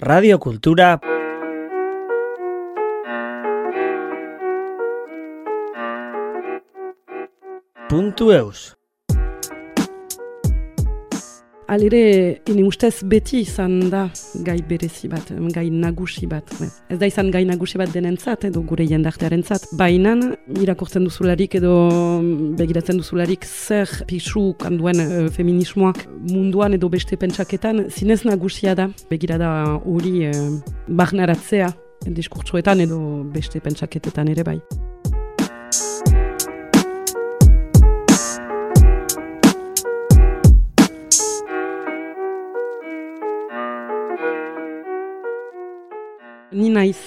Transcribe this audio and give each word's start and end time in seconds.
Radio 0.00 0.38
Kultura 0.38 1.00
puntu 7.88 8.30
eus. 8.30 8.77
Alere, 11.68 12.40
ini 12.48 12.62
ustez 12.64 13.02
beti 13.04 13.42
izan 13.44 13.90
da 13.92 14.06
gai 14.40 14.56
berezi 14.64 15.04
bat, 15.12 15.28
gai 15.52 15.66
nagusi 15.68 16.24
bat. 16.24 16.48
Ez 16.88 16.96
da 16.96 17.10
izan 17.10 17.28
gai 17.28 17.42
nagusi 17.44 17.76
bat 17.76 17.92
denentzat 17.92 18.46
edo 18.48 18.62
gure 18.64 18.86
jendartearen 18.88 19.44
zat. 19.44 19.66
Baina, 19.76 20.14
irakurtzen 20.62 21.04
duzularik 21.04 21.58
edo 21.60 21.74
begiratzen 22.56 23.02
duzularik 23.02 23.44
zer 23.44 23.92
pixu 24.08 24.54
kanduen 24.64 25.04
uh, 25.04 25.28
feminismoak 25.28 26.06
munduan 26.32 26.80
edo 26.80 26.88
beste 26.88 27.20
pentsaketan 27.20 27.90
zinez 27.92 28.22
nagusia 28.24 28.72
da. 28.72 28.88
Begirada 29.12 29.52
hori 29.84 30.24
uh, 30.32 30.48
barnaratzea 30.88 31.74
diskurtsuetan 32.08 32.86
edo 32.88 33.02
beste 33.34 33.60
pentsaketetan 33.60 34.32
ere 34.32 34.52
bai. 34.54 34.62
Naiz 46.78 46.98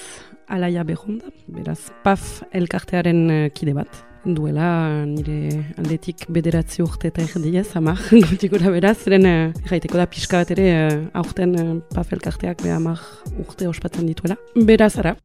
alaia 0.52 0.84
behonda, 0.84 1.31
beraz 1.48 1.80
PAF 2.03 2.41
elkartearen 2.57 3.21
uh, 3.31 3.43
kide 3.55 3.75
bat. 3.77 4.02
Duela 4.21 4.67
nire 5.09 5.63
aldetik 5.81 6.27
bederatzi 6.30 6.84
urte 6.84 7.09
eta 7.09 7.23
erdiez, 7.23 7.70
amak, 7.80 8.03
gutikura 8.30 8.73
beraz, 8.73 8.97
ziren 9.05 9.25
uh, 9.25 9.94
da 9.95 10.09
pixka 10.11 10.44
bat 10.44 10.52
ere 10.57 10.67
uh, 10.73 10.97
aurten 11.23 11.81
PAF 11.95 12.11
elkarteak 12.17 12.66
beha 12.66 12.81
amak 12.81 13.02
urte 13.47 13.71
ospatzen 13.71 14.11
dituela. 14.11 14.38
Beraz, 14.55 14.97
ara. 14.99 15.16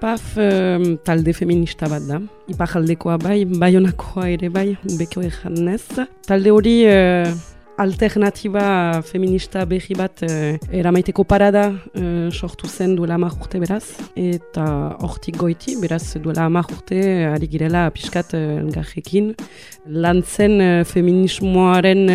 PAF 0.00 0.36
um, 0.36 0.96
talde 1.04 1.32
feminista 1.36 1.88
bat 1.90 2.04
da. 2.08 2.18
Ipajaldekoa 2.48 3.18
bai, 3.20 3.44
baionakoa 3.44 4.30
ere 4.32 4.48
bai, 4.52 4.72
beko 4.96 5.20
ejanez. 5.26 5.82
Talde 6.24 6.54
hori 6.54 6.74
uh, 6.88 7.28
alternatiba 7.80 9.02
feminista 9.04 9.66
behi 9.68 9.96
bat 9.98 10.24
uh, 10.24 10.56
eramaiteko 10.72 11.24
parada 11.28 11.66
uh, 11.70 12.32
sortu 12.32 12.68
zen 12.68 12.96
duela 12.96 13.18
amak 13.20 13.36
urte 13.44 13.60
beraz. 13.60 13.84
Eta 14.16 14.66
hortik 15.04 15.36
goiti, 15.40 15.76
beraz 15.80 16.16
duela 16.16 16.48
amak 16.48 16.72
urte 16.72 17.00
ari 17.28 17.48
girela 17.52 17.86
piskat 17.92 18.32
uh, 18.34 19.32
Lantzen 19.86 20.60
uh, 20.60 20.84
feminismoaren 20.84 22.08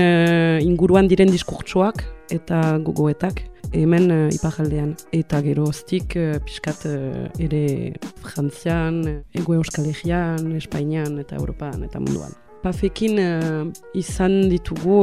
inguruan 0.65 1.07
diren 1.07 1.29
diskurtsoak 1.29 2.01
eta 2.33 2.79
gogoetak 2.81 3.43
hemen 3.73 4.11
uh, 4.11 4.29
ipajaldean. 4.33 4.95
Eta 5.15 5.41
geroztik 5.45 6.15
uh, 6.19 6.37
pixkat 6.45 6.85
uh, 6.89 7.27
ere 7.41 7.93
frantzian, 8.23 9.01
ego 9.35 9.57
euskal 9.57 9.87
egian, 9.89 10.51
Espainian 10.57 11.19
eta 11.23 11.39
Europan 11.39 11.85
eta 11.87 12.01
munduan. 12.03 12.35
Pafekin 12.63 13.19
uh, 13.21 13.63
izan 13.97 14.49
ditugu 14.49 14.99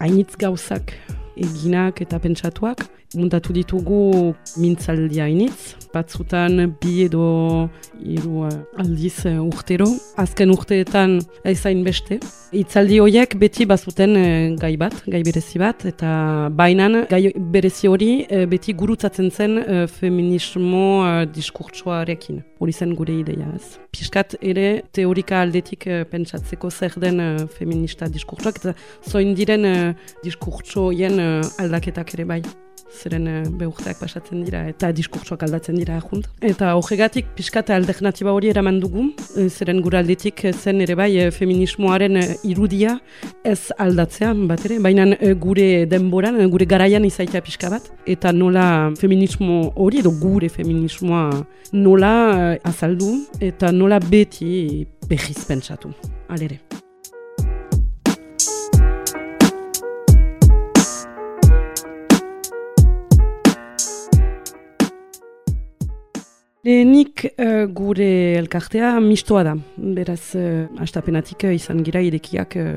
hainitz 0.00 0.36
gauzak 0.38 0.94
eginak 1.36 2.02
eta 2.04 2.20
pentsatuak. 2.22 2.86
Muntatu 3.14 3.52
ditugu 3.52 4.34
mintzaldi 4.56 5.20
hainitz, 5.20 5.74
batzutan 5.92 6.72
bi 6.80 7.02
edo 7.04 7.68
hiru 8.00 8.46
aldiz 8.80 9.26
urtero. 9.26 9.90
Azken 10.16 10.54
urteetan 10.54 11.18
ezain 11.44 11.84
beste, 11.84 12.20
Itzaldi 12.52 12.98
horiek 13.00 13.32
beti 13.40 13.64
bazuten 13.64 14.10
e, 14.20 14.24
gai 14.60 14.74
bat, 14.76 14.92
gai 15.08 15.22
berezi 15.24 15.56
bat, 15.56 15.86
eta 15.88 16.50
bainan 16.52 17.06
gai 17.08 17.30
berezi 17.54 17.88
hori 17.88 18.08
beti 18.50 18.74
gurutzatzen 18.76 19.30
zen 19.32 19.62
feminismo 19.88 20.82
diskurtsoarekin. 21.32 22.42
Hori 22.60 22.74
zen 22.76 22.92
gure 22.98 23.14
ideia 23.22 23.48
ez. 23.56 23.78
Piskat 23.92 24.36
ere 24.40 24.82
teorika 24.92 25.40
aldetik 25.40 25.86
pentsatzeko 26.10 26.68
zer 26.70 26.98
den 27.00 27.22
feminista 27.56 28.10
diskurtsoak, 28.12 28.60
eta 28.60 28.76
zoin 29.08 29.32
diren 29.38 29.64
diskurtsoien 30.20 31.16
e, 31.16 31.30
aldaketak 31.64 32.12
ere 32.18 32.28
bai 32.28 32.42
zeren 33.00 33.26
uh, 33.28 33.40
beurteak 33.58 33.98
pasatzen 34.00 34.42
dira 34.46 34.62
eta 34.70 34.92
diskurtsoak 34.94 35.42
aldatzen 35.46 35.78
dira 35.80 35.98
junt. 36.00 36.28
Eta 36.44 36.74
horregatik 36.78 37.32
pixkata 37.36 37.76
alternatiba 37.76 38.34
hori 38.36 38.52
eraman 38.52 38.80
dugu, 38.82 39.08
uh, 39.10 39.48
zeren 39.48 39.82
gure 39.84 39.98
aldetik 40.00 40.44
zen 40.52 40.80
ere 40.84 40.96
bai 40.98 41.10
uh, 41.24 41.30
feminismoaren 41.34 42.20
irudia 42.44 42.98
ez 43.44 43.72
aldatzea 43.78 44.32
bat 44.48 44.64
ere, 44.68 44.78
baina 44.82 45.08
gure 45.40 45.86
denboran, 45.90 46.38
gure 46.52 46.66
garaian 46.68 47.04
izaitea 47.04 47.42
pixka 47.44 47.70
bat, 47.72 47.90
eta 48.06 48.32
nola 48.32 48.66
feminismo 49.00 49.72
hori 49.76 50.02
edo 50.02 50.12
gure 50.20 50.50
feminismoa 50.52 51.42
nola 51.72 52.14
azaldu 52.68 53.12
eta 53.40 53.72
nola 53.72 54.00
beti 54.00 54.86
behiz 55.08 55.44
pentsatu. 55.48 55.92
Alere. 56.28 56.60
Lehenik 66.62 67.24
uh, 67.42 67.64
gure 67.74 68.36
elkartea 68.38 68.92
mistoa 69.02 69.40
da. 69.42 69.56
Beraz, 69.74 70.36
uh, 70.38 70.68
astapenatik 70.78 71.42
uh, 71.48 71.50
izan 71.56 71.80
gira 71.82 71.98
irekiak 72.06 72.54
uh, 72.60 72.76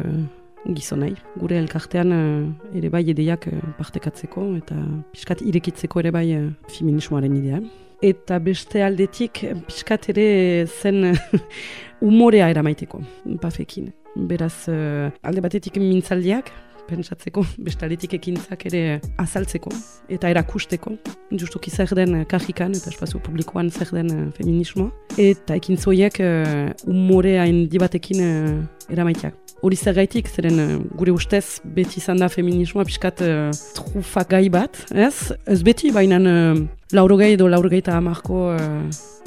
gizonai. 0.74 1.12
Gure 1.38 1.60
elkartean 1.62 2.16
uh, 2.16 2.72
ere 2.74 2.90
bai 2.90 3.04
edeiak 3.14 3.46
uh, 3.52 3.60
partekatzeko 3.78 4.48
eta 4.58 4.80
piskat 5.14 5.44
irekitzeko 5.46 6.02
ere 6.02 6.16
bai 6.16 6.26
uh, 6.34 6.48
feminismoaren 6.74 7.38
idea. 7.38 7.62
Eta 8.02 8.42
beste 8.42 8.82
aldetik 8.82 9.44
piskat 9.70 10.10
ere 10.16 10.26
zen 10.66 11.12
umorea 12.10 12.50
eramaiteko, 12.56 13.04
pafekin. 13.38 13.94
Beraz, 14.18 14.66
uh, 14.66 15.12
alde 15.22 15.46
batetik 15.46 15.78
mintzaldiak, 15.78 16.50
pentsatzeko, 16.90 17.46
bestaletik 17.66 18.16
ekintzak 18.20 18.66
ere 18.70 19.00
azaltzeko 19.22 19.74
eta 20.12 20.32
erakusteko, 20.34 20.96
justuki 21.32 21.72
zer 21.72 21.94
den 21.98 22.24
kajikan 22.30 22.76
eta 22.78 22.92
espazio 22.94 23.22
publikoan 23.24 23.72
zer 23.72 23.94
den 23.96 24.12
uh, 24.14 24.28
feminismoa, 24.36 24.92
eta 25.22 25.58
ekintzoiek 25.62 26.22
uh, 26.24 26.70
umorea 26.90 27.48
indibatekin 27.50 28.24
uh, 28.26 28.94
eramaitiak. 28.94 29.45
Hori 29.66 29.78
zer 29.82 29.96
gaitik, 29.98 30.30
zeren 30.30 30.62
uh, 30.62 30.78
gure 31.00 31.16
ustez 31.16 31.60
beti 31.78 31.98
izan 31.98 32.22
da 32.22 32.30
feminismoa 32.30 32.86
pixkat 32.86 33.24
uh, 33.26 33.50
trufak 33.74 34.30
gai 34.36 34.46
bat, 34.54 34.78
ez? 34.94 35.32
Ez 35.50 35.62
beti, 35.66 35.90
baina 35.96 36.22
uh, 36.22 36.62
laurogei 36.94 37.34
edo 37.34 37.50
laurogei 37.50 37.82
eta 37.82 37.98
amarko 37.98 38.52
uh, 38.54 38.84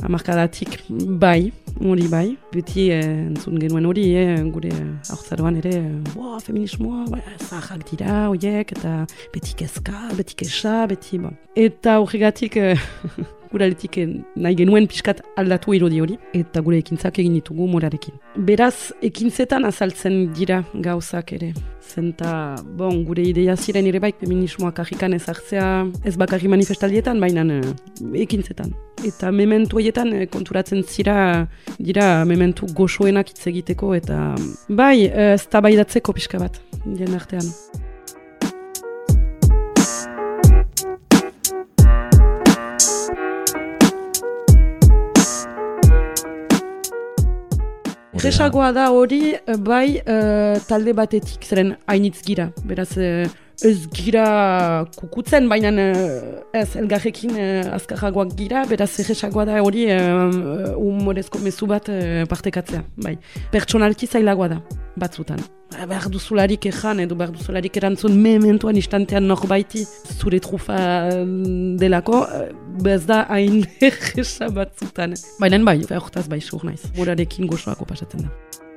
amarkadatik 0.06 0.78
bai, 1.18 1.52
hori 1.80 2.06
bai. 2.10 2.26
Beti 2.52 2.88
eh, 2.94 3.02
entzun 3.28 3.58
genuen 3.60 3.86
hori, 3.88 4.04
eh, 4.18 4.36
gure 4.52 4.70
aurtzaroan 5.10 5.58
ere, 5.60 5.74
wow, 6.14 6.38
feminismoa, 6.42 7.06
ba, 7.10 7.20
zahak 7.48 7.84
dira, 7.90 8.28
horiek, 8.32 8.74
eta 8.78 9.02
beti 9.34 9.56
kezka, 9.58 10.08
beti 10.18 10.38
kesa, 10.38 10.84
beti, 10.90 11.20
ba. 11.22 11.32
Eta 11.58 11.98
horregatik, 12.02 12.56
eh, 12.56 12.78
gure 13.50 13.64
aletik 13.66 13.98
nahi 14.36 14.56
genuen 14.58 14.86
pixkat 14.90 15.22
aldatu 15.40 15.74
irodi 15.76 16.00
hori, 16.02 16.18
eta 16.36 16.62
gure 16.64 16.78
ekintzak 16.82 17.18
egin 17.22 17.38
ditugu 17.38 17.68
morarekin. 17.70 18.18
Beraz, 18.48 18.92
ekintzetan 19.02 19.66
azaltzen 19.68 20.28
dira 20.36 20.62
gauzak 20.74 21.32
ere. 21.36 21.52
Zenta, 21.88 22.56
bon, 22.78 23.02
gure 23.08 23.24
ideia 23.24 23.56
ziren 23.56 23.86
ere 23.88 24.00
baik 24.02 24.18
feminismoak 24.20 24.82
ahikan 24.84 25.16
ezartzea, 25.16 25.68
ez 26.04 26.14
bakarri 26.20 26.50
manifestaldietan, 26.52 27.20
baina 27.20 27.46
ekintzetan. 28.26 28.74
Eta 29.08 29.32
mementu 29.32 29.78
horietan 29.78 30.12
eh, 30.12 30.26
konturatzen 30.30 30.84
zira, 30.84 31.48
dira 31.78 32.24
mementu 32.28 32.68
goxoenak 32.76 33.32
hitz 33.32 33.46
egiteko, 33.50 33.94
eta 33.96 34.34
bai, 34.68 35.06
eh, 35.08 35.34
ez 35.34 35.44
tabaidatzeko 35.48 36.16
pixka 36.18 36.42
bat, 36.44 36.60
dien 36.84 37.14
artean. 37.16 37.46
Resagoa 48.18 48.72
da 48.72 48.90
hori, 48.90 49.34
eh, 49.34 49.56
bai, 49.56 50.00
talde 50.68 50.92
batetik, 50.92 51.44
zeren 51.46 51.76
hainitz 51.86 52.22
gira. 52.26 52.50
Beraz, 52.64 52.90
ez 53.64 53.88
gira 53.90 54.86
kukutzen, 54.96 55.48
baina 55.50 55.72
eh, 55.82 56.60
ez 56.60 56.76
elgarrekin 56.78 57.34
uh, 57.34 57.74
azkarragoak 57.74 58.34
gira, 58.38 58.64
beraz 58.70 58.92
egesagoa 59.02 59.46
da 59.48 59.60
hori 59.64 59.88
humorezko 59.90 61.40
mezu 61.42 61.66
bat 61.70 61.90
partekatzea. 62.30 62.84
Bai. 63.02 63.16
Pertsonalki 63.52 64.06
zailagoa 64.06 64.48
da, 64.54 64.60
batzutan. 65.00 65.42
Ba, 65.68 65.84
behar 65.90 66.06
duzularik 66.12 66.68
ezan 66.70 67.02
edo 67.04 67.16
behar 67.18 67.34
duzularik 67.34 67.76
erantzun 67.76 68.14
mementuan 68.22 68.78
istantean 68.80 69.26
norbaiti 69.28 69.84
zure 70.14 70.40
trufa 70.40 70.78
delako, 71.82 72.22
bez 72.84 73.02
da 73.10 73.24
hain 73.28 73.66
egesa 73.90 74.48
batzutan. 74.54 75.18
Baina 75.42 75.60
bai, 75.66 75.80
hortaz 75.98 76.28
bai 76.30 76.40
sur 76.40 76.64
naiz, 76.64 76.86
morarekin 76.96 77.50
gozoako 77.50 77.90
pasatzen 77.90 78.28
da. 78.28 78.67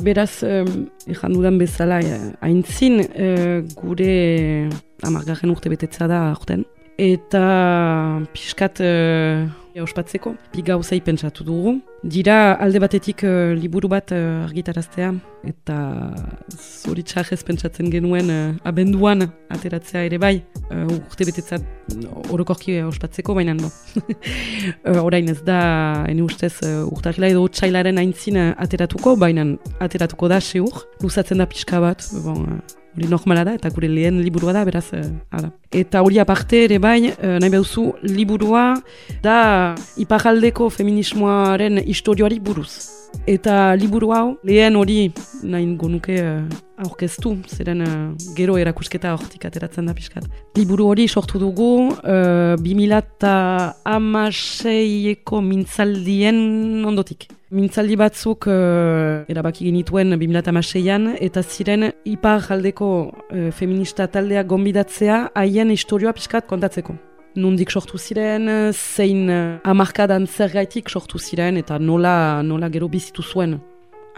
Beraz, 0.00 0.40
ezan 0.42 1.34
dudan 1.34 1.58
bezala, 1.60 1.98
eh, 2.00 2.30
haintzin 2.40 3.02
eh, 3.04 3.60
gure 3.76 4.12
amargarren 5.04 5.52
urte 5.52 5.68
betetza 5.68 6.06
da 6.08 6.22
aurten. 6.30 6.64
Eta 7.00 7.42
pixkat 8.32 8.80
eh, 8.80 9.44
ospatzeko, 9.78 10.34
bi 10.52 10.62
gauza 10.66 10.98
pentsatu 11.04 11.44
dugu. 11.44 11.76
Dira 12.02 12.54
alde 12.56 12.80
batetik 12.80 13.22
uh, 13.28 13.52
liburu 13.54 13.88
bat 13.92 14.10
uh, 14.16 14.46
argitaraztea, 14.46 15.12
eta 15.44 15.76
zoritxar 16.56 17.28
ez 17.32 17.42
pentsatzen 17.44 17.90
genuen 17.92 18.30
uh, 18.32 18.56
abenduan 18.64 19.26
ateratzea 19.52 20.06
ere 20.08 20.18
bai, 20.18 20.32
uh, 20.70 20.88
urte 20.88 21.28
betetza 21.28 21.60
orokorki 22.32 22.78
uh, 22.80 22.88
ospatzeko, 22.88 23.36
baina 23.36 23.54
no. 23.54 23.68
uh, 24.00 25.00
orain 25.06 25.28
ez 25.28 25.38
da, 25.44 25.60
ene 26.08 26.24
ustez, 26.24 26.54
uh, 26.64 26.88
urtarila 26.88 27.30
edo 27.30 27.46
txailaren 27.46 28.00
aintzin 28.00 28.40
ateratuko, 28.40 29.14
baina 29.20 29.44
ateratuko 29.84 30.32
da 30.32 30.40
seur, 30.40 30.86
luzatzen 31.04 31.44
da 31.44 31.48
pixka 31.50 31.84
bat, 31.84 32.08
bon, 32.24 32.62
hori 32.96 33.08
normala 33.08 33.44
da, 33.46 33.54
eta 33.58 33.70
gure 33.74 33.88
lehen 33.88 34.20
liburua 34.24 34.54
da, 34.56 34.64
beraz, 34.64 34.88
uh, 34.92 35.48
Eta 35.70 36.02
hori 36.02 36.18
aparte 36.18 36.64
ere 36.66 36.78
bai, 36.82 37.10
uh, 37.10 37.36
nahi 37.38 37.50
behuzu, 37.50 37.86
liburua 38.02 38.74
da 39.22 39.74
iparaldeko 39.96 40.70
feminismoaren 40.70 41.82
historioari 41.86 42.40
buruz. 42.40 42.99
Eta 43.30 43.76
liburu 43.76 44.12
hau, 44.14 44.38
lehen 44.42 44.76
hori 44.76 45.12
nahi 45.46 45.76
gonuke 45.78 46.22
uh, 46.22 46.42
aurkeztu, 46.82 47.36
zeren 47.46 47.80
uh, 47.84 48.14
gero 48.36 48.56
erakusketa 48.58 49.12
hortik 49.14 49.44
ateratzen 49.46 49.86
da 49.86 49.94
pixkat. 49.94 50.24
Liburu 50.56 50.86
hori 50.90 51.08
sortu 51.08 51.38
dugu, 51.38 51.90
uh, 52.00 52.56
2006eko 52.64 55.40
mintzaldien 55.46 56.84
ondotik. 56.88 57.28
Mintzaldi 57.50 57.96
batzuk 57.98 58.46
uh, 58.46 59.24
erabaki 59.30 59.64
genituen 59.68 60.14
2006an, 60.16 61.16
eta 61.20 61.42
ziren 61.42 61.92
ipar 62.06 62.40
jaldeko 62.46 63.10
uh, 63.10 63.50
feminista 63.50 64.06
taldeak 64.08 64.46
gombidatzea 64.50 65.30
haien 65.34 65.70
historioa 65.74 66.12
pixkat 66.16 66.46
kontatzeko. 66.50 67.09
Nundik 67.36 67.70
sortu 67.70 67.98
ziren, 67.98 68.48
zein 68.72 69.28
uh, 69.30 69.58
amarkadan 69.64 70.26
zer 70.26 70.50
gaitik 70.50 70.90
sortu 70.90 71.18
ziren, 71.18 71.56
eta 71.60 71.78
nola, 71.78 72.42
nola 72.42 72.70
gero 72.72 72.88
bizitu 72.90 73.22
zuen 73.22 73.60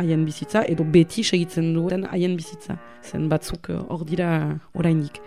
haien 0.01 0.25
bizitza, 0.25 0.63
edo 0.65 0.87
beti 0.89 1.23
segitzen 1.23 1.75
duen 1.75 2.07
haien 2.09 2.39
bizitza. 2.39 2.79
Zen 3.05 3.29
batzuk 3.29 3.69
hor 3.91 4.07
dira 4.09 4.31
oraindik 4.79 5.21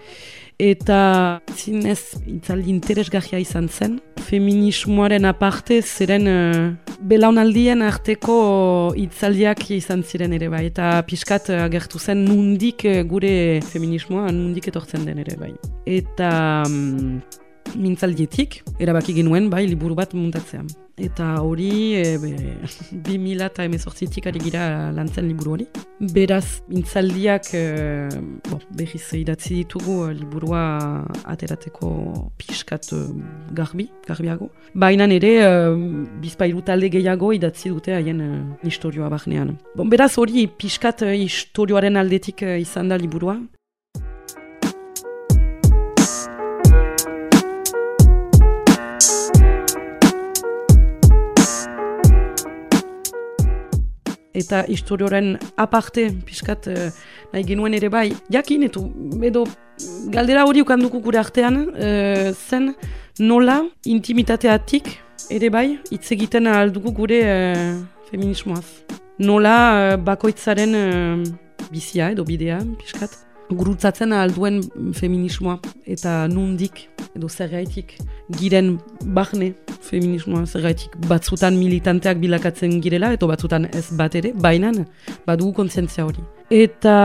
eta 0.61 1.41
zinez 1.51 2.15
itzaldi 2.27 2.71
interesgarria 2.71 3.39
izan 3.39 3.67
zen. 3.67 3.99
Feminismoaren 4.25 5.27
aparte 5.27 5.81
ziren 5.83 6.27
uh, 6.31 6.95
belaunaldien 6.99 7.83
arteko 7.85 8.93
itzaldiak 8.97 9.65
izan 9.75 10.03
ziren 10.03 10.33
ere 10.33 10.49
bai. 10.49 10.65
Eta 10.71 11.01
pixkat 11.07 11.51
agertu 11.59 11.99
zen 11.99 12.23
nundik 12.25 12.88
gure 13.09 13.61
feminismoa 13.71 14.31
nundik 14.31 14.71
etortzen 14.71 15.05
den 15.05 15.19
ere 15.25 15.35
bai. 15.39 15.53
Eta 15.85 16.31
um, 16.65 17.19
mintzaldietik, 17.73 18.62
erabaki 18.79 19.17
genuen 19.17 19.50
bai 19.50 19.65
liburu 19.67 19.97
bat 19.97 20.13
muntatzean 20.13 20.69
eta 20.97 21.41
hori 21.44 21.95
e, 22.00 22.17
bi 23.06 23.17
mila 23.19 23.50
eta 23.51 23.65
emezortzitik 23.67 24.27
ari 24.29 24.39
gira 24.39 24.91
lantzen 24.95 25.27
liburu 25.27 25.56
hori. 25.56 25.67
Beraz, 26.15 26.62
mintzaldiak 26.71 27.50
e, 27.56 27.63
bo, 28.50 28.59
behiz 28.75 29.03
idatzi 29.19 29.62
ditugu 29.62 29.97
e, 30.07 30.13
liburua 30.15 30.63
aterateko 31.31 31.91
pixkat 32.39 32.91
e, 32.95 33.01
garbi, 33.56 33.89
garbiago. 34.07 34.50
Baina 34.73 35.07
ere, 35.17 35.33
e, 35.44 35.50
bizpailu 36.23 36.63
talde 36.65 36.89
gehiago 36.94 37.33
idatzi 37.35 37.73
dute 37.73 37.95
haien 37.95 38.21
e, 38.21 38.31
historioa 38.67 39.12
bahnean. 39.12 39.56
Bon, 39.75 39.89
beraz, 39.91 40.13
hori 40.21 40.47
pixkat 40.47 41.03
e, 41.03 41.15
historioaren 41.25 42.00
aldetik 42.00 42.44
e, 42.44 42.59
izan 42.63 42.91
da 42.91 43.00
liburua. 43.00 43.39
Eta 54.35 54.63
historioren 54.71 55.35
aparte, 55.57 56.09
pixkat, 56.27 56.67
uh, 56.71 56.89
nahi 57.33 57.45
genuen 57.47 57.75
ere 57.77 57.89
bai, 57.89 58.09
jakin, 58.31 58.67
eto, 58.67 58.85
edo, 59.23 59.45
galdera 60.13 60.45
hori 60.47 60.63
ukanduko 60.65 61.01
gure 61.03 61.21
artean, 61.21 61.61
uh, 61.71 62.31
zen 62.33 62.73
nola 63.19 63.61
intimitateatik 63.85 64.91
ere 65.31 65.49
bai, 65.49 65.67
hitz 65.91 66.09
egiten 66.15 66.51
aldugu 66.51 66.93
gure 66.95 67.21
uh, 67.23 67.75
feminismoaz. 68.11 68.65
Nola 69.19 69.55
uh, 69.71 69.93
bakoitzaren 70.03 70.75
uh, 70.75 71.69
bizia 71.71 72.11
edo 72.11 72.27
bidea, 72.27 72.59
pixkat, 72.79 73.25
gurutzatzen 73.49 74.13
alduen 74.15 74.61
feminismoa 74.97 75.59
eta 75.85 76.25
nundik 76.31 76.88
edo 77.15 77.29
zergaitik 77.29 77.95
giren 78.39 78.75
bahne 79.13 79.53
feminismoa 79.85 80.45
zergaitik 80.45 80.95
batzutan 81.09 81.57
militanteak 81.59 82.19
bilakatzen 82.21 82.79
girela 82.83 83.11
eta 83.15 83.29
batzutan 83.29 83.69
ez 83.73 83.85
bat 83.99 84.15
ere, 84.15 84.33
bainan 84.47 84.85
badugu 85.27 85.53
kontzientzia 85.61 86.05
hori. 86.07 86.23
Eta 86.53 86.95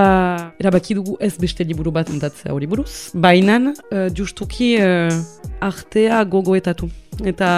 erabaki 0.60 0.96
dugu 0.98 1.16
ez 1.20 1.34
beste 1.40 1.64
liburu 1.64 1.92
bat 1.96 2.10
entatzea 2.12 2.52
hori 2.52 2.68
buruz, 2.68 2.90
bainan 3.14 3.70
uh, 3.72 4.08
justuki 4.16 4.74
uh, 4.80 5.08
artea 5.64 6.24
gogoetatu 6.24 6.90
eta 7.24 7.48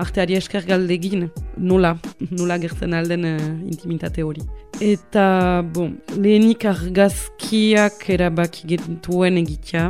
arteari 0.00 0.36
esker 0.36 0.64
galdegin 0.68 1.28
nola, 1.56 1.94
nola 2.30 2.58
gertzen 2.60 2.96
alden 2.96 3.28
uh, 3.28 3.36
intimitate 3.68 4.24
hori. 4.24 4.44
Eta, 4.84 5.62
bon, 5.74 5.96
lehenik 6.14 6.64
argazkiak 6.70 8.04
erabaki 8.14 8.68
getuen 8.70 9.40
egitea, 9.40 9.88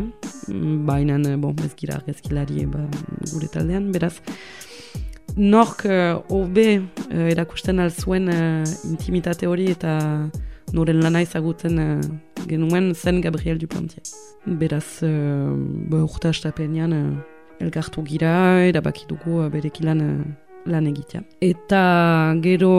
mm, 0.49 0.79
baina, 0.89 1.19
bon, 1.37 1.53
ez 1.67 1.75
gira 1.77 1.99
argazkilari 1.99 2.65
ba, 2.73 2.87
gure 3.35 3.51
taldean, 3.53 3.91
beraz, 3.93 4.15
nork 5.39 5.85
uh, 5.87 6.19
obe 6.29 6.67
uh, 6.83 7.31
erakusten 7.31 7.79
alzuen 7.79 8.29
uh, 8.29 8.65
intimitate 8.91 9.47
hori 9.47 9.71
eta 9.73 9.95
noren 10.75 11.01
lana 11.03 11.23
ezagutzen 11.23 11.79
uh, 11.79 12.01
genuen 12.51 12.93
zen 12.95 13.23
Gabriel 13.23 13.59
Duplantier. 13.59 14.03
Beraz, 14.45 15.01
uh, 15.07 15.55
ba, 15.89 16.03
urta 16.03 16.33
estapenean, 16.35 16.95
elgartu 17.63 18.03
gira, 18.07 18.35
erabaki 18.67 19.07
dugu 19.09 19.41
uh, 19.45 19.49
berekilan 19.53 20.03
uh, 20.03 20.27
lan 20.69 20.91
egitea. 20.91 21.23
Eta 21.41 21.83
gero 22.45 22.73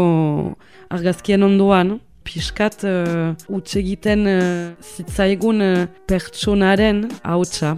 argazkien 0.91 1.43
ondoan, 1.47 1.97
piskat 2.27 2.83
uh, 2.85 3.31
utxe 3.49 3.79
egiten 3.81 4.27
uh, 4.29 4.41
zitzaigun 4.83 5.63
uh, 5.65 5.87
pertsonaren 6.09 7.07
hautsa. 7.23 7.73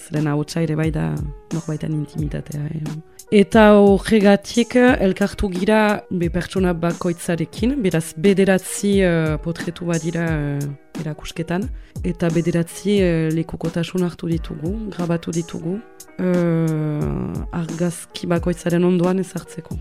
Zeren 0.00 0.28
hautsa 0.30 0.62
ere 0.64 0.76
bai 0.78 0.90
da 0.94 1.10
norbaitan 1.52 1.92
intimitatea. 1.92 2.60
Eh. 2.74 2.94
Eta 3.40 3.66
horregatik 3.78 4.74
elkartu 4.80 5.50
gira 5.52 6.00
be 6.10 6.30
pertsona 6.34 6.72
bakoitzarekin, 6.74 7.76
beraz 7.84 8.08
bederatzi 8.16 8.96
uh, 9.06 9.36
potretu 9.44 9.86
bat 9.86 10.02
dira 10.02 10.24
uh, 10.26 10.66
erakusketan, 10.98 11.68
eta 12.02 12.32
bederatzi 12.34 12.98
uh, 13.04 13.28
lekukotasun 13.36 14.08
hartu 14.08 14.32
ditugu, 14.32 14.74
grabatu 14.96 15.36
ditugu, 15.36 15.78
uh, 16.18 17.62
argazki 17.62 18.26
bakoitzaren 18.34 18.90
ondoan 18.90 19.22
ezartzeko. 19.22 19.78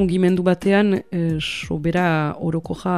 Mugimendu 0.00 0.42
batean 0.46 0.96
e, 0.98 1.20
sobera 1.40 2.34
orokoja 2.40 2.96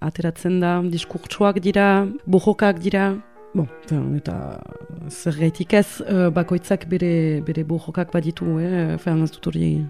ateratzen 0.00 0.60
da, 0.62 0.78
diskurtsoak 0.94 1.60
dira, 1.64 1.90
bohokak 2.26 2.80
dira, 2.82 3.10
Bon, 3.52 3.66
eta 4.16 4.34
zer 5.12 5.34
gaitik 5.36 5.74
ez, 5.76 6.00
eh, 6.00 6.30
bakoitzak 6.32 6.86
bere, 6.88 7.42
bere 7.44 7.64
bohokak 7.68 8.08
baditu, 8.12 8.46
eh? 8.58 8.96
ez 8.96 9.30
dut 9.34 9.46
hori 9.46 9.84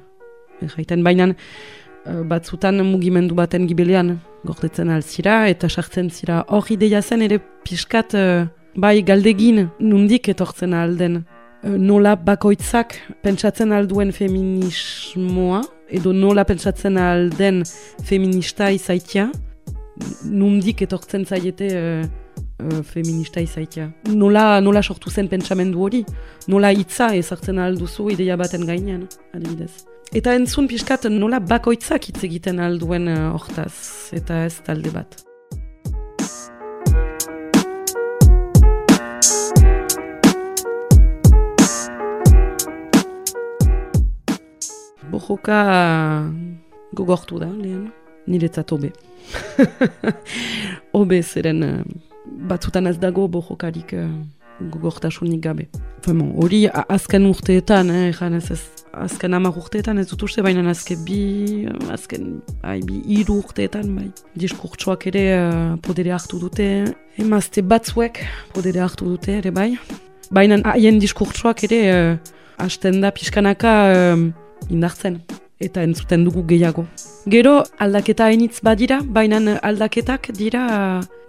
jaiten 0.62 1.02
baina 1.02 1.28
uh, 1.28 2.22
batzutan 2.26 2.82
mugimendu 2.86 3.34
baten 3.34 3.66
gibelean 3.66 4.18
gordetzen 4.44 4.90
alzira 4.90 5.48
eta 5.48 5.68
sartzen 5.68 6.10
zira. 6.10 6.44
Hor 6.48 6.66
ideia 6.70 7.02
zen 7.02 7.22
ere 7.22 7.38
pixkat 7.62 8.14
bai 8.74 9.02
galdegin 9.02 9.68
nundik 9.78 10.28
etortzen 10.28 10.74
alden 10.74 11.24
nola 11.62 12.16
bakoitzak 12.16 12.96
pentsatzen 13.22 13.72
alduen 13.72 14.10
feminismoa 14.12 15.62
edo 15.92 16.12
nola 16.16 16.44
pentsatzen 16.48 16.96
alden 16.98 17.62
feminista 18.08 18.70
izaitia 18.72 19.30
nundik 20.24 20.82
etortzen 20.86 21.24
zaiete 21.26 21.70
uh, 21.76 22.82
feminista 22.88 23.42
izaitia. 23.42 23.90
Nola, 24.14 24.60
nola 24.64 24.82
sortu 24.82 25.10
zen 25.10 25.28
pentsamendu 25.30 25.82
hori, 25.84 26.04
nola 26.48 26.72
hitza 26.74 27.12
ezartzen 27.18 27.60
alduzu 27.62 28.10
ideia 28.14 28.38
baten 28.40 28.66
gainean, 28.68 29.08
adibidez. 29.34 29.84
Eta 30.12 30.34
entzun 30.36 30.68
pixkat 30.68 31.08
nola 31.12 31.40
bakoitzak 31.40 32.10
hitz 32.10 32.22
egiten 32.28 32.60
alduen 32.60 33.10
uh, 33.12 33.20
hortaz, 33.36 33.74
eta 34.16 34.44
ez 34.46 34.56
talde 34.66 34.94
bat. 34.94 35.31
Bojoka 45.12 45.58
gogortu 46.96 47.38
da, 47.40 47.50
lehen, 47.52 47.90
niretzat 48.26 48.72
obe. 48.72 48.92
obe 51.00 51.18
zeren 51.22 51.62
uh, 51.66 51.80
batzutan 52.48 52.88
ez 52.88 52.96
dago 53.00 53.26
bojokarik 53.28 53.92
uh, 53.98 54.08
gogortasunik 54.72 55.42
gabe. 55.42 55.68
Hori 56.06 56.64
azken 56.72 57.26
urteetan, 57.28 57.90
eh, 57.90 58.08
ez 58.08 58.50
ez, 58.50 58.60
azken 58.92 59.34
amak 59.34 59.56
urteetan 59.56 59.98
ez 59.98 60.06
dut 60.08 60.22
uste, 60.22 60.42
baina 60.42 60.64
azken 60.70 61.04
bi, 61.04 61.66
azken 61.92 62.42
ai, 62.62 62.80
bi 62.80 63.02
iru 63.20 63.40
urteetan, 63.42 63.94
bai. 63.96 64.10
Diskurtsoak 64.34 65.06
ere 65.12 65.24
uh, 65.36 65.76
podere 65.82 66.12
hartu 66.12 66.40
dute, 66.40 66.68
emazte 67.18 67.62
batzuek 67.62 68.22
podere 68.54 68.80
hartu 68.80 69.12
dute 69.12 69.38
ere 69.42 69.50
bai. 69.50 69.74
Baina 70.32 70.60
haien 70.72 70.98
diskurtsoak 71.02 71.64
ere 71.68 71.82
uh, 71.92 72.16
hasten 72.62 73.00
da 73.02 73.12
pixkanaka 73.12 73.74
uh, 73.92 74.30
indartzen 74.70 75.20
eta 75.62 75.82
entzuten 75.86 76.24
dugu 76.26 76.42
gehiago. 76.46 76.84
Gero 77.30 77.62
aldaketa 77.78 78.26
hainitz 78.30 78.58
badira, 78.66 79.00
baina 79.02 79.38
aldaketak 79.62 80.32
dira 80.38 80.64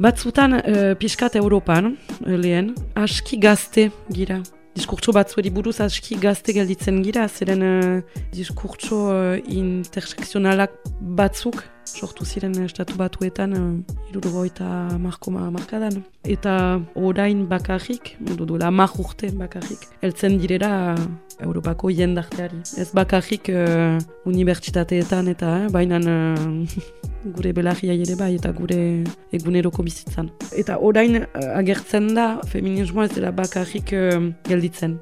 batzutan 0.01 0.57
uh, 0.57 0.93
pixkat 0.99 1.37
Europan, 1.37 1.93
uh, 2.25 2.35
lehen, 2.37 2.73
aski 2.95 3.39
gazte 3.39 3.91
gira. 4.09 4.41
Diskurtso 4.73 5.13
batzueri 5.13 5.51
buruz 5.53 5.77
aski 5.85 6.17
gazte 6.17 6.55
gelditzen 6.57 7.03
gira, 7.05 7.27
zeren 7.29 7.61
uh, 7.67 8.23
diskurtso 8.33 9.03
uh, 9.13 9.37
interseksionalak 9.61 10.79
batzuk 11.21 11.61
sortu 11.85 12.25
ziren 12.25 12.53
estatu 12.63 12.95
batuetan 12.97 13.53
uh, 13.53 14.45
eta 14.45 14.97
marko 14.99 15.31
markadan. 15.31 16.03
Eta 16.23 16.79
orain 16.95 17.47
bakarrik, 17.47 18.17
edo 18.31 18.45
duela 18.45 18.71
mar 18.71 18.91
urte 18.97 19.31
bakarrik, 19.31 19.87
eltzen 20.01 20.39
direra 20.39 20.95
Europako 21.39 21.89
jendarteari. 21.89 22.61
Ez 22.77 22.91
bakarrik 22.93 23.49
uh, 23.49 23.97
unibertsitateetan 24.25 25.27
eta, 25.27 25.57
eh, 25.63 25.71
baina 25.71 25.99
uh, 25.99 26.77
gure 27.35 27.53
belarria 27.53 27.93
ere 27.93 28.15
bai 28.19 28.35
eta 28.35 28.51
gure 28.51 29.03
eguneroko 29.31 29.83
bizitzan. 29.83 30.29
Eta 30.55 30.77
orain 30.79 31.23
uh, 31.23 31.25
agertzen 31.57 32.13
da 32.15 32.39
feminismoa 32.47 33.09
ez 33.09 33.15
dela 33.17 33.31
bakarrik 33.31 33.93
uh, 33.97 34.31
gelditzen. 34.47 34.99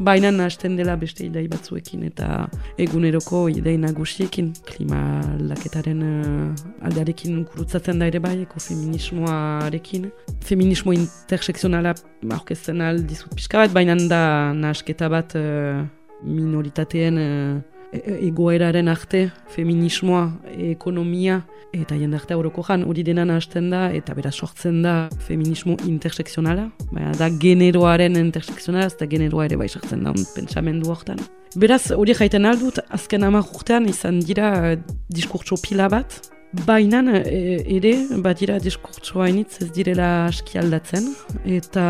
Baina 0.00 0.30
hasten 0.46 0.78
dela 0.78 0.94
beste 0.96 1.26
idei 1.26 1.44
batzuekin 1.52 2.06
eta 2.08 2.46
eguneroko 2.80 3.42
idei 3.52 3.76
nagusiekin 3.76 4.46
klima 4.64 5.00
aldaketaren 5.34 6.00
uh, 6.06 6.86
aldearekin 6.88 7.42
kurutzatzen 7.50 8.00
da 8.00 8.08
ere 8.08 8.22
bai 8.24 8.38
ekofeminismoarekin. 8.46 10.08
Feminismo 10.48 10.94
interseksionala 10.96 11.92
aurkezten 12.32 12.80
aldizut 12.80 13.36
pixka 13.36 13.60
bat, 13.60 13.74
baina 13.76 13.98
da 14.08 14.22
nasketa 14.56 15.10
bat 15.12 15.36
uh, 15.36 15.84
minoritateen 16.24 17.20
uh, 17.20 17.60
egoeraren 17.92 18.88
arte, 18.88 19.30
feminismoa, 19.50 20.28
ekonomia, 20.70 21.40
eta 21.74 21.96
jendarte 21.98 22.34
horoko 22.38 22.62
jan, 22.66 22.84
hori 22.86 23.02
dena 23.06 23.26
hasten 23.36 23.70
da, 23.70 23.88
eta 23.94 24.14
bera 24.14 24.30
sortzen 24.30 24.80
da 24.82 24.94
feminismo 25.26 25.76
interseksionala, 25.86 26.68
baina 26.90 27.12
da 27.18 27.30
generoaren 27.30 28.18
interseksionala, 28.20 28.90
eta 28.90 29.08
generoa 29.10 29.46
ere 29.46 29.58
bai 29.58 29.68
sortzen 29.68 30.04
da, 30.06 30.14
pentsamendu 30.34 30.90
hortan. 30.90 31.22
Beraz, 31.58 31.90
hori 31.90 32.14
jaiten 32.14 32.46
aldut, 32.46 32.78
azken 32.94 33.26
amak 33.26 33.50
urtean 33.58 33.88
izan 33.90 34.20
dira 34.22 34.52
uh, 34.72 34.76
diskurtso 35.08 35.58
pila 35.62 35.90
bat, 35.90 36.20
Baina 36.66 36.98
e, 37.14 37.60
ere, 37.76 37.92
bat 38.24 38.40
dira 38.40 38.56
diskurtsoa 38.58 39.28
initz 39.30 39.60
ez 39.62 39.68
direla 39.70 40.24
aski 40.26 40.58
aldatzen, 40.58 41.04
eta 41.46 41.84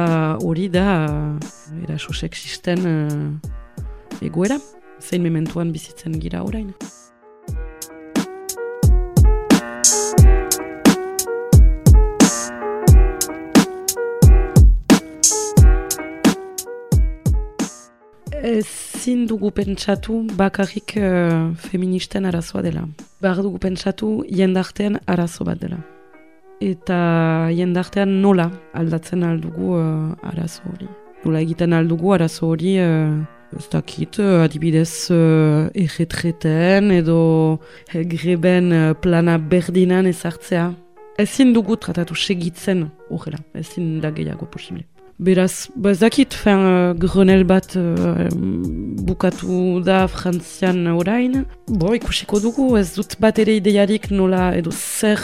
hori 0.45 0.67
da, 0.69 0.99
eraso 1.81 2.13
sexisten 2.13 2.85
uh, 2.85 4.21
egoera 4.21 4.59
zein 5.01 5.23
mementuan 5.23 5.73
bizitzen 5.73 6.21
gira 6.21 6.43
orain. 6.45 6.73
Ezin 18.43 19.27
dugu 19.29 19.51
pentsatu 19.53 20.23
bakarrik 20.37 20.95
uh, 20.97 21.55
feministen 21.71 22.25
arazoa 22.25 22.63
dela. 22.63 22.87
Behar 23.21 23.43
dugu 23.45 23.59
pentsatu 23.59 24.25
jendartean 24.27 24.97
arazo 25.07 25.45
bat 25.45 25.61
dela. 25.61 25.77
Eta 26.61 26.97
jendartean 27.57 28.21
nola 28.23 28.51
aldatzen 28.75 29.23
aldugu 29.25 29.77
uh, 29.77 30.31
arazo 30.33 30.65
hori. 30.73 30.89
Nola 31.25 31.45
egiten 31.45 31.77
aldugu 31.77 32.15
arazo 32.17 32.49
hori 32.49 32.79
uh, 32.81 33.40
Ez 33.59 33.67
dakit, 33.69 34.19
eh, 34.19 34.43
adibidez 34.45 35.11
uh, 35.11 35.67
erretreten 35.75 36.91
edo 36.95 37.59
greben 37.91 38.71
uh, 38.71 38.93
plana 38.95 39.39
berdinan 39.39 40.07
ezartzea. 40.07 40.69
Ezin 41.19 41.51
dugu 41.53 41.75
tratatu 41.77 42.15
segitzen 42.15 42.87
horrela, 43.11 43.43
ezin 43.59 43.99
da 44.01 44.13
gehiago 44.15 44.47
posible. 44.47 44.87
Beraz, 45.21 45.69
ba, 45.75 45.91
ez 45.91 45.99
dakit, 46.01 46.39
grenel 47.03 47.43
bat 47.45 47.75
bukatu 49.05 49.83
da 49.85 50.07
frantzian 50.09 50.87
orain. 50.95 51.43
Bo, 51.69 51.93
ikusiko 51.99 52.41
dugu, 52.41 52.71
ez 52.79 52.95
dut 52.95 53.19
bat 53.21 53.43
ere 53.43 53.59
ideiarik 53.59 54.09
nola 54.15 54.55
edo 54.57 54.73
zer 54.73 55.21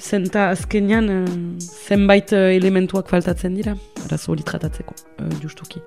zenta 0.00 0.48
azkenian 0.56 1.12
uh, 1.20 1.30
zenbait 1.60 2.32
elementuak 2.32 3.12
faltatzen 3.12 3.54
dira. 3.60 3.76
Beraz, 4.02 4.24
hori 4.26 4.42
tratatzeko, 4.42 4.98
justuki. 5.44 5.84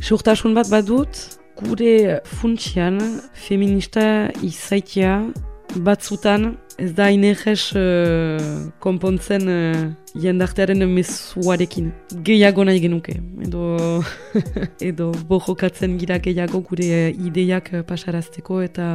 Surtasun 0.00 0.54
bat 0.56 0.68
badut, 0.72 1.18
gure 1.60 2.20
funtsian 2.24 2.98
feminista 3.36 4.02
izaitia 4.42 5.18
batzutan 5.84 6.54
ez 6.80 6.94
da 6.96 7.10
inerrez 7.12 7.74
uh, 7.76 8.40
konpontzen 8.80 9.44
uh, 9.52 9.82
jendartearen 10.16 10.86
mesuarekin. 10.88 11.92
Gehiago 12.24 12.64
nahi 12.64 12.80
genuke, 12.80 13.18
edo, 13.44 14.00
edo 14.90 15.10
bojokatzen 15.28 15.98
gira 16.00 16.16
gehiago 16.24 16.62
gure 16.64 17.10
ideiak 17.12 17.70
pasarazteko 17.86 18.62
eta 18.64 18.88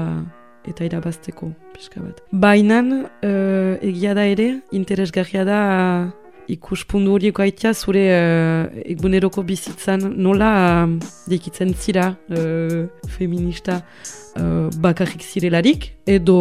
eta 0.66 0.82
irabazteko, 0.88 1.52
pixka 1.76 2.02
bat. 2.02 2.24
Bainan, 2.34 3.06
uh, 3.06 3.78
egia 3.86 4.18
da 4.18 4.26
ere, 4.26 4.56
interesgarria 4.74 5.46
da 5.46 5.60
ikuspundu 6.52 7.16
horieko 7.16 7.44
aitea 7.46 7.74
zure 7.74 8.04
uh, 8.10 8.82
eguneroko 8.86 9.44
bizitzan. 9.44 10.04
Nola 10.18 10.52
uh, 10.86 10.98
dekitzen 11.30 11.74
zira 11.74 12.12
uh, 12.30 12.86
feminista 13.18 13.80
uh, 14.38 14.70
bakarrik 14.84 15.24
zirelarik 15.24 15.90
edo 16.06 16.38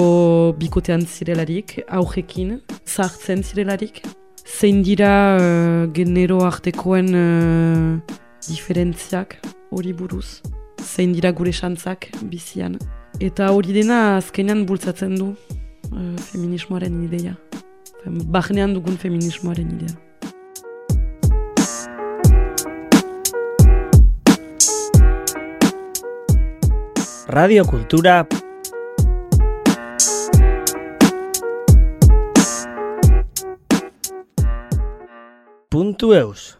bikotean 0.60 1.06
zirelarik 1.06 1.78
aurrekin 1.88 2.58
zartzen 2.86 3.42
zirelarik? 3.42 4.02
Zein 4.44 4.82
dira 4.84 5.12
uh, 5.38 5.86
genero 5.94 6.42
artekoen 6.44 7.08
uh, 7.16 8.16
diferentziak 8.48 9.38
hori 9.72 9.94
buruz? 9.96 10.42
Zein 10.84 11.14
dira 11.16 11.32
gure 11.32 11.52
xantzak 11.52 12.10
bizian? 12.28 12.76
Eta 13.22 13.50
hori 13.54 13.72
dena 13.72 14.18
azkenean 14.18 14.66
bultzatzen 14.68 15.16
du 15.16 15.32
uh, 15.32 16.16
feminismoaren 16.28 17.02
ideia 17.06 17.38
Bahnean 18.06 18.74
dugun 18.74 18.96
feminismoaren 18.96 19.70
idea. 19.70 19.94
Radio 27.28 27.64
Kultura 27.64 28.26
Puntu 35.70 36.12
eus 36.14 36.52